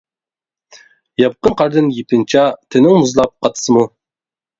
ياپقىن 1.23 1.53
قاردىن 1.59 1.91
يېپىنچا، 1.97 2.45
تىنىڭ 2.77 2.97
مۇزلاپ 3.03 3.35
قاتسىمۇ. 3.47 3.85